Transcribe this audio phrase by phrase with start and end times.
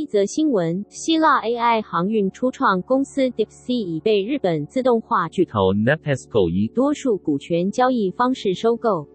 [0.00, 9.06] 第一则新闻：希腊 AI 航运初创公司 DeepSea 已被日本自动化巨头 Nepesco 以多数股权交易方式收购。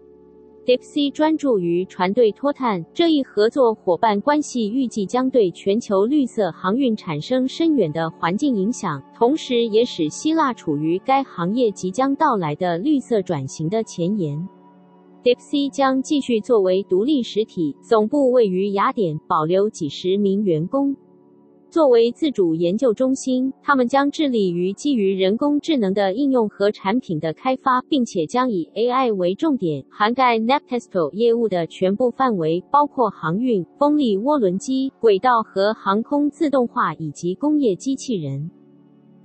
[0.64, 14.48] DeepSea 专注于船队脱碳，这一合作伙伴关系预计将对全球绿色航运产生深远的环境影响，同时也使希腊处于该行业即将到来的绿色转型的前沿。
[15.26, 20.94] DeepSea 将继续作为独立实体，总部位于雅典，保留几十名员工。
[21.68, 38.48] 作为自主研究中心，他们将致力于基于人工智能的应用和产品的开发，并且将以 AI 为重点，涵盖 Nabtesco 业务的全部范围，包括航运、风力涡轮机、轨道和航空自动化以及工业机器人。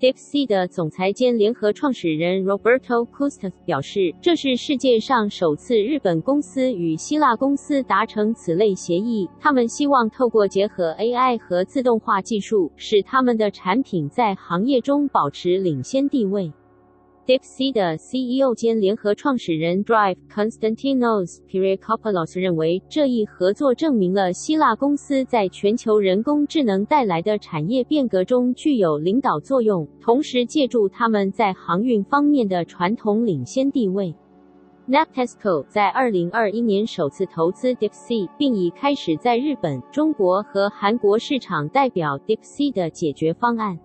[0.01, 9.29] DeepSea 的总裁兼联合创始人 Roberto Costas 表示，这是世界上首次日本公司与希腊公司达成此类协议。
[9.39, 16.51] 他们希望透过结合 AI 和自动化技术，使他们的产品在行业中保持领先地位。
[17.31, 34.13] DeepSea 的 CEO 兼联合创始人 Drive Konstantinos Kyriakopoulos 认为，这一合作证明了希腊公司在全球人工智能带来的产业变革中具有领导作用，同时借助他们在航运方面的传统领先地位。
[34.89, 43.79] Nabtesco 在2021年首次投资 DeepSea，并已开始在日本、中国和韩国市场代表 DeepSea 的解决方案。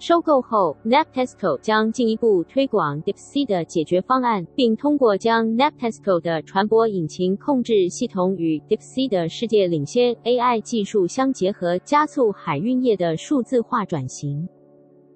[0.00, 14.48] 收购后，Naptesco 将进一步推广 DeepSea 的解决方案，并通过将 Naptesco 的船舶引擎控制系统与 DeepSea 的世界领先 AI 技术相结合，加速海运业的数字化转型。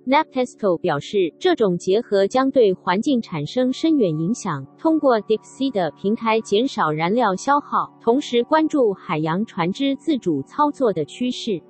[0.06, 11.62] Naptesco 表示，这种结合将对环境产生深远影响，通过 DeepSea 的平台减少燃料消耗，同时关注海洋船只自主操作的趋势。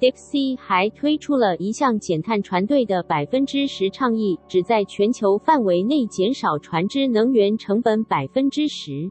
[0.00, 9.10] DeepSea 还推出了一项减碳船队的百分之十倡议，旨在全球范围内减少船只能源成本百分之十。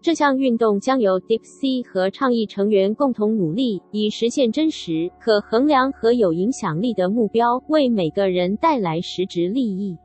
[0.00, 9.96] 这项运动将由 DeepSea 和倡议成员共同努力，以实现真实、可衡量和有影响力的目标，为每个人带来实质利益。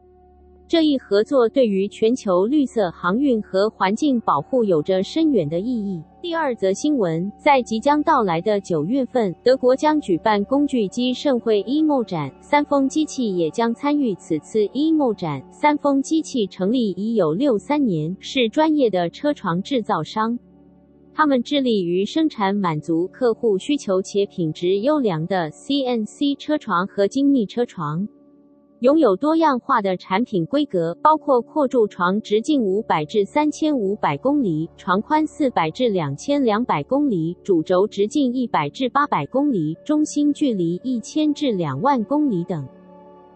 [0.72, 6.02] 这一合作对于全球绿色航运和环境保护有着深远的意义。
[6.22, 15.44] 第二则新闻，在即将到来的九月份，德国将举办工具机盛会 EMO 展，三丰机器也将参与此次 EMO 展。
[15.52, 20.40] 三丰机器成立已有六三年，是专业的车床制造商，
[21.14, 28.08] 他们致力于生产满足客户需求且品质优良的 CNC 车床和精密车床。
[28.82, 42.68] 拥有多样化的产品规格，包括扩筑床直径五百至三千五百公里，床宽四百至两千两百公里，主轴直径一百至八百公里，中心距离一千至两万公里等。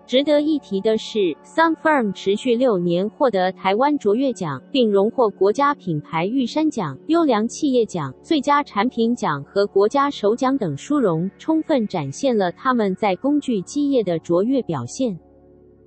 [0.08, 15.16] 值得一提的是，Sunfirm 持续六年获得台湾卓越奖，并荣获国家品牌玉山奖、优良企业奖、最佳产品奖和国家首奖等殊荣，充分展现了他们在工具机业的卓越表现。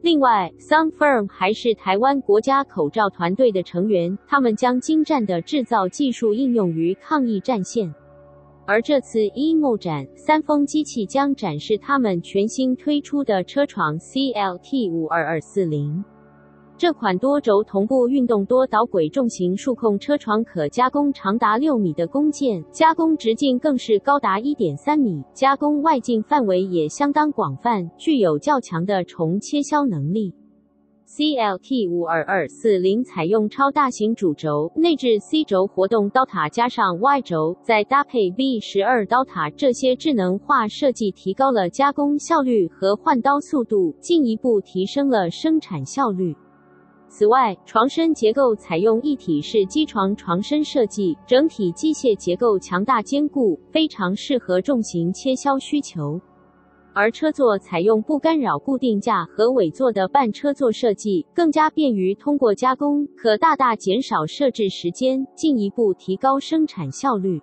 [0.01, 7.93] 另外，Sunfirm 还是台湾国家口罩团队的成员，他们将精湛的制造技术应用于抗疫战线。
[8.65, 16.05] 而这次 EMO 展，三丰机器将展示他们全新推出的车床 CLT 五二二四零。
[16.79, 30.33] 这款多轴同步运动多导轨重型数控车床可加工长达六米的工件，加工直径更是高达一点三米，加工外径范围也相当广泛，具有较强的重切削能力。
[31.09, 46.37] CLT 五二二四零采用超大型主轴，内置 C 轴活动刀塔加上 Y 轴，再搭配 V 十二刀塔，这些智能化设计提高了加工效率和换刀速度，进一步提升了生产效率。
[47.09, 56.21] 此外，床身结构采用一体式机床床身设计，整体机械结构强大坚固，非常适合重型切削需求。
[56.93, 67.41] 而车座采用不干扰固定架和尾座的半车座设计，更加便于通过加工，可大大减少设置时间，进一步提高生产效率。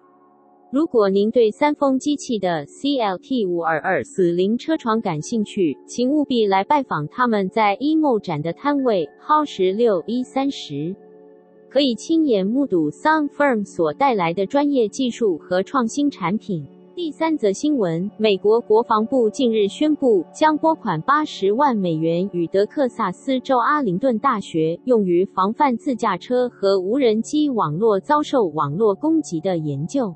[0.72, 10.94] 如果您对三丰机器的 CLT 五二二四零车床感兴趣，请务必来拜访他们在 EMO 展的摊位 Hall 十六一三十，
[11.70, 16.66] 可以亲眼目睹 Sun Firm 所带来的专业技术和创新产品。
[16.94, 30.14] 第三则新闻：美国国防部近日宣布，将拨款八十万美元与德克萨斯州阿灵顿大学，用于防范自驾车和无人机网络遭受网络攻击的研究。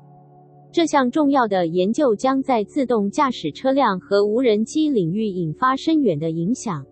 [0.72, 6.86] 这项重要的研究将在自动驾驶车辆和无人机领域引发深远的影响。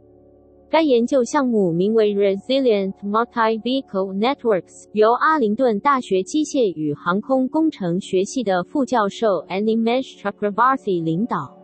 [0.68, 11.56] 该研究项目名为 Resilient Multi-Vehicle Networks，由阿灵顿大学机械与航空工程学系的副教授 Animesh Chakravarty 领导。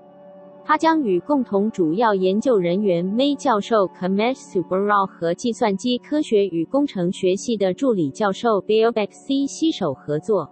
[0.65, 10.49] 他将与共同主要研究人员 May 教授 Kamesh Subbarao 和计算机科学与工程学系的助理教授 Beobak C 携手合作。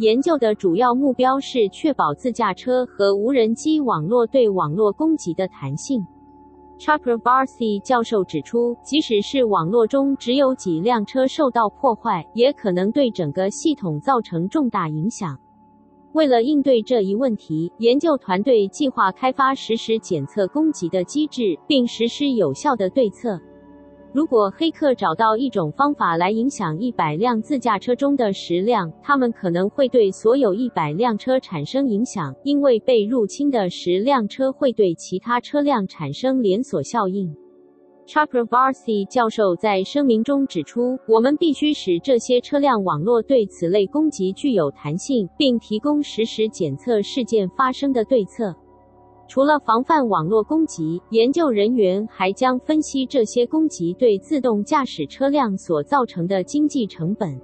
[0.00, 6.02] 研究的主要目标是确保自驾车和无人机网络对网络攻击的弹性。
[6.78, 15.38] Chakravarthy 教授指出，即使是网络中只有几辆车受到破坏，也可能对整个系统造成重大影响。
[16.14, 23.38] 为了应对这一问题，研究团队计划开发实时检测攻击的机制，并实施有效的对策。
[24.12, 37.32] 如果黑客找到一种方法来影响一百辆自驾车中的十辆，他们可能会对所有一百辆车产生影响，因为被入侵的十辆车会对其他车辆产生连锁效应。
[38.08, 48.52] Chakravarthy 教授在声明中指出，我们必须使这些车辆网络对此类攻击具有弹性，并提供实时检测事件发生的对策。
[49.30, 57.40] 除了防范网络攻击，研究人员还将分析这些攻击对自动驾驶车辆所造成的经济成本。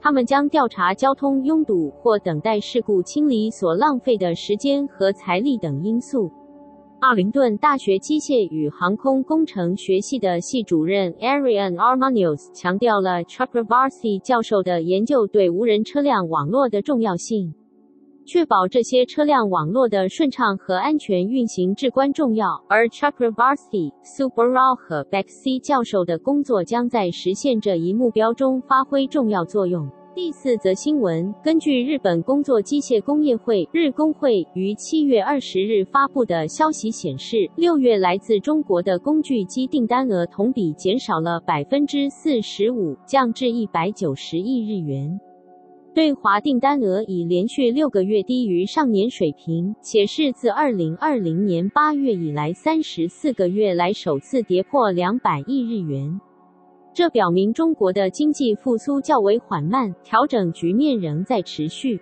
[0.00, 6.28] 他们将调查交通拥堵或等待事故清理所浪费的时间和财力等因素。
[6.98, 17.54] 阿灵顿大学机械与航空工程学系的系主任 Arian Armanios 强调了 Chakravarthy 教授的研究对无人车辆网络的重要性。
[18.26, 29.88] 确保这些车辆网络的顺畅和安全运行至关重要，而 Chakravarthy、Subbarao 和 Beck 教授的工作将在实现这一目标中发挥重要作用。
[30.14, 45.18] 第四则新闻：根据日本工作机械工业会日工会于七月二十日发布的消息显示，六月来自中国的工具机订单额同比减少了百分之四十五，降至一百九十亿日元。
[45.94, 56.20] 对华订单额已连续六个月低于上年水平，且是自二零二零年八月以来三十四个月来首次跌破两百亿日元。
[56.92, 62.00] 这表明中国的经济复苏较为缓慢，调整局面仍在持续。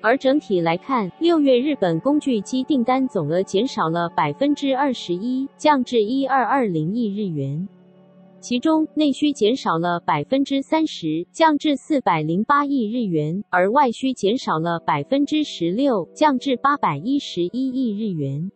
[0.00, 7.68] 而整体来看，六月日本工具机订单总额减少了百分之二十一，降至一二二零亿日元。
[8.42, 18.50] 其中内需减少了百分之三十，降至四百零八亿日元，而外需减少了百分之十六，降至八百一十一亿日元。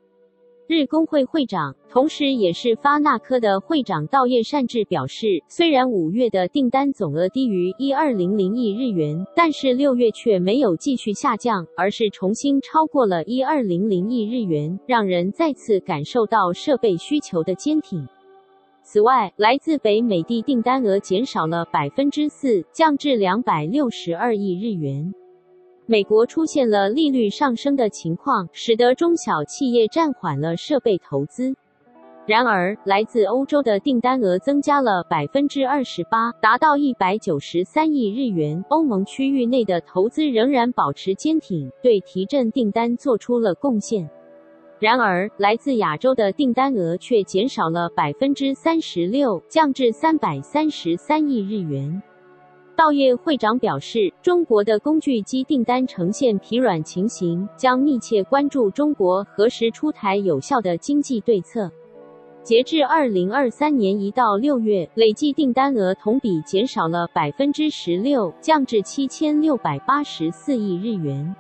[0.67, 18.05] 日工会会长，同时也是发那科的会长稻叶善治表示，虽然五月的订单总额低于一二零零亿日元，但是六月却没有继续下降，而是重新超过了一二零零亿日元，让人再次感受到设备需求的坚挺。
[18.89, 25.13] 此外，来自北美的订单额减少了百分之四，降至两百六十二亿日元。
[25.87, 31.57] 美国出现了利率上升的情况，使得中小企业暂缓了设备投资。
[32.27, 38.65] 然而，来自欧洲的订单额增加了百分之二十八，达到一百九十三亿日元。
[38.69, 44.09] 欧盟区域内的投资仍然保持坚挺，对提振订单做出了贡献。
[44.79, 52.03] 然而，来自亚洲的订单额却减少了百分之三十六，降至三百三十三亿日元。
[52.77, 61.71] 稻叶会长表示，中国的工具机订单呈现疲软情形，将密切关注中国何时出台有效的经济对策。
[62.43, 71.35] 截至二零二三年一到六月，累计订单额同比减少了百分之十六，降至七千六百八十四亿日元。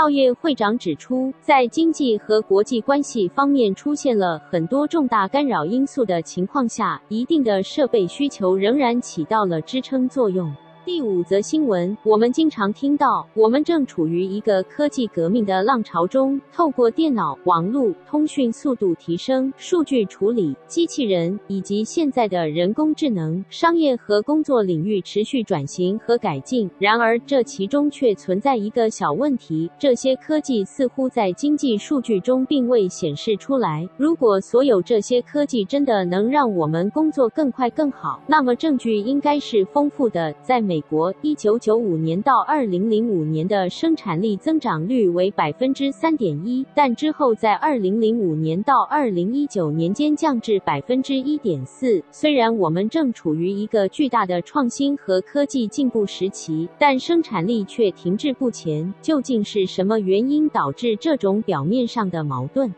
[0.00, 10.50] 道业会长指出，在经济和国际关系方面出现了很多重大干扰因素的情况下，一定的设备需求仍然起到了支撑作用。
[10.86, 16.40] 第五则新闻，我们经常听到，我们正处于一个科技革命的浪潮中。
[16.50, 26.68] 透过电脑、网络、通讯速度提升、数据处理、机器人以及现在的人工智能，商业和工作领域持续转型和改进。
[26.78, 33.86] 然而，这其中却存在一个小问题：这些科技似乎在经济数据中并未显示出来。
[33.98, 40.34] 如果所有这些科技真的能让我们工作更快更好，那么证据应该是丰富的。
[40.42, 52.00] 在美国，一九九五年到二零零五年的生产力增长率为百分之三点一，但之后在二零零五年到二零一九年间降至百分之一点四。
[52.12, 58.94] 虽然我们正处于一个巨大的创新和科技进步时期，但生产力却停滞不前。
[59.02, 62.72] 究竟是什么原因导致这种表面上的矛盾？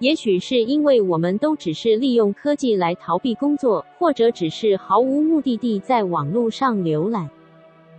[0.00, 7.30] 也许是因为我们都只是利用科技来逃避工作，或者只是毫无目的地在网络上浏览。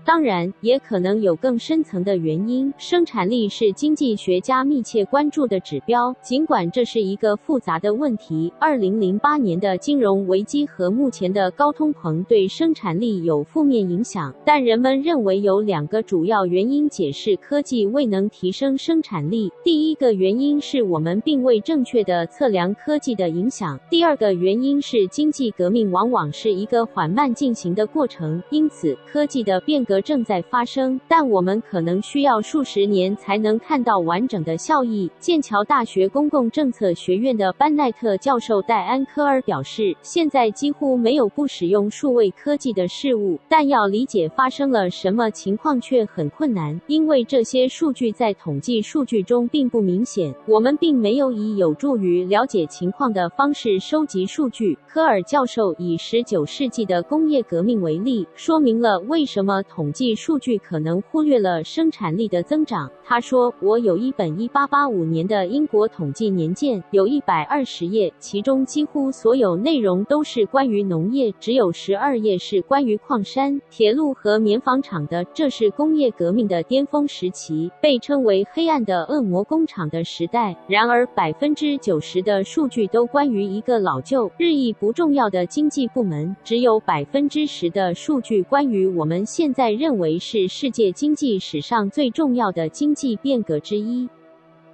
[0.05, 2.71] 当然，也可能有更深层的原因。
[2.77, 8.53] 生产力是经济学家密切关注的指标，尽管这是一个复杂的问题。
[8.59, 19.51] 二零零八年的金融危机和目前的高通膨对生产力有负面影响，但人们认为有两个主要原因解释科技未能提升生产力。
[19.63, 35.09] 第一个原因是我们并未正确地测量科技的影响；第二个原因是经济革命往往是一个缓慢进行的过程，因此科技的变革正在发生，但我们可能需要数十年才能看到完整的效益。
[35.19, 50.33] 剑桥大学公共政策学院的班奈特教授戴安科尔表示，现在几乎没有不使用数位科技的事物，但要理解发生了什么情况却很困难，因为这些数据在统计数据中并不明显。
[50.47, 54.77] 我们并没有以有助于了解情况的方式收集数据。
[54.87, 62.89] 科尔教授以十九世纪的工业革命为例，说明了为什么统统计数据可能忽略了生产力的增长。
[63.03, 75.23] 他说：“我有一本1885年的英国统计年鉴，有一百二十页，其中几乎所有内容都是关于农业，只有十二页是关于矿山、铁路和棉纺厂的。
[75.35, 80.57] 这是工业革命的巅峰时期，被称为黑暗的恶魔工厂的时代。
[80.67, 94.09] 然而，百分之九十的数据都关于一个老旧、日益不重要的经济部门，只有百分之十的数据关于我们现在。”认为是世界经济史上最重要的经济变革之一。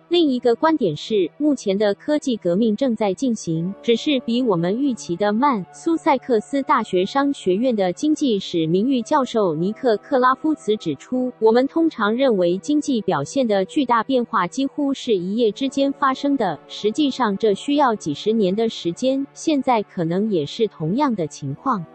[0.10, 5.65] 另一个观点是，目前的科技革命正在进行，只是比我们预期的慢。
[5.72, 19.25] 苏塞克斯大学商学院的经济史名誉教授尼克克拉夫茨指出，我们通常认为经济表现的巨大变化几乎是一夜之间发生的，实际上这需要几十年的时间。
[19.34, 21.86] 现在可能也是同样的情况。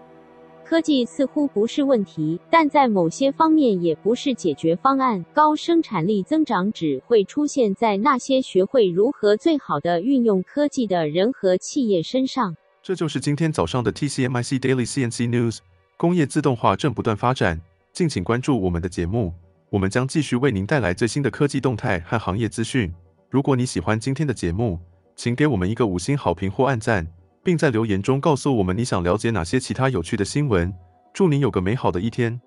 [0.69, 5.25] 科技似乎不是问题，但在某些方面也不是解决方案。
[5.33, 12.57] 高生产力增长只会出现在那些学会如何最好的运用科技的人和企业身上。
[12.83, 15.59] 这就是今天早上的 TCMIC Daily CNC News。
[15.97, 17.61] 工业自动化正不断发展，
[17.93, 19.33] 敬请关注我们的节目，
[19.71, 22.93] 我们将继续为您带来最新的科技动态和行业资讯。
[23.31, 24.81] 如果你喜欢今天的节目，
[25.15, 27.07] 请给我们一个五星好评或按赞。
[27.47, 30.75] 并在留言中告诉我们你想了解哪些其他有趣的新闻。
[31.15, 32.41] 祝您有个美好的一天。